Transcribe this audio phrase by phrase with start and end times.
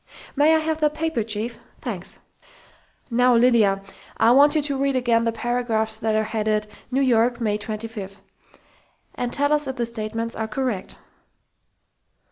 [0.35, 1.59] "May I have that paper, chief?...
[1.79, 2.17] Thanks!...
[3.11, 3.83] Now, Lydia,
[4.17, 8.23] I want you to read again the paragraphs that are headed 'New York, May 25'
[9.13, 10.95] and tell us if the statements are correct."